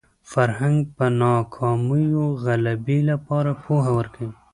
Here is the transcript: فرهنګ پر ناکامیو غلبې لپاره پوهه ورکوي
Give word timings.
فرهنګ 0.31 0.77
پر 0.95 1.11
ناکامیو 1.21 2.25
غلبې 2.43 2.99
لپاره 3.09 3.51
پوهه 3.63 3.91
ورکوي 3.97 4.31